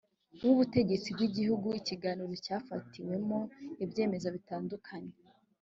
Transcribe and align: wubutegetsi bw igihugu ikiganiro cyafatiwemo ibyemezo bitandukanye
wubutegetsi 0.43 1.07
bw 1.15 1.21
igihugu 1.27 1.67
ikiganiro 1.79 2.33
cyafatiwemo 2.45 3.39
ibyemezo 3.83 4.27
bitandukanye 4.35 5.13